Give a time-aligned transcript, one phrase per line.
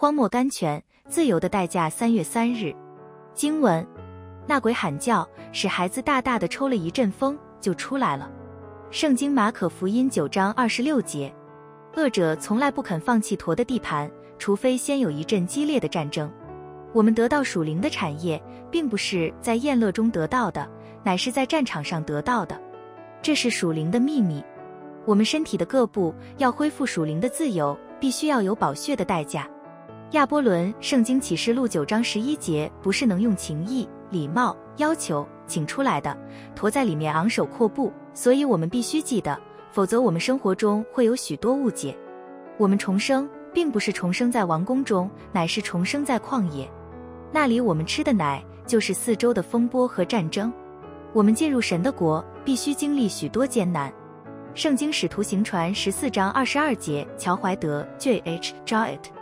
[0.00, 1.90] 荒漠甘泉，自由的代价。
[1.90, 2.74] 三月三日，
[3.34, 3.86] 经文：
[4.46, 8.30] 那鬼喊叫，使孩子大大的抽了一阵风，就出来了。
[8.90, 11.30] 圣经马可福音九章二十六节，
[11.96, 16.32] 恶者从来不肯放弃驼的地盘，除非先有一阵激烈的战争。
[16.94, 20.66] 我们得到属灵的产业，并不是在宴乐中得到的，
[21.04, 22.58] 乃是在战场上得到的。
[23.20, 24.42] 这是属灵的秘密。
[25.04, 29.46] 我们身体的各部要恢复属灵的自由，必须要有宝血的代价。
[30.12, 36.16] 亚波伦圣经启示录九章十一节不是能用情义、礼貌、要求请出来的，
[36.52, 39.38] 驮在里面昂首阔步，所以我们必须记得，
[39.70, 41.96] 否则我们生活中会有许多误解。
[42.58, 46.68] 我们重生，并不是重生在王宫中，乃是重生在旷野，
[47.30, 50.52] 那里我们吃的奶就是四周的风波和战争。
[51.12, 53.92] 我们进入神的国，必须经历许多艰难。
[54.54, 59.19] 圣经使徒行传十四章二十二节，乔怀德 J H J it。